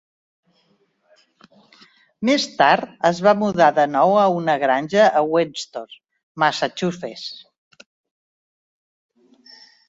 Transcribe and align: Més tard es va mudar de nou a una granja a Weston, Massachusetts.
Més 2.29 2.47
tard 2.61 2.95
es 3.09 3.19
va 3.27 3.33
mudar 3.41 3.67
de 3.81 3.85
nou 3.97 4.15
a 4.21 4.23
una 4.37 4.55
granja 4.63 5.05
a 5.21 5.21
Weston, 5.35 5.93
Massachusetts. 6.45 7.29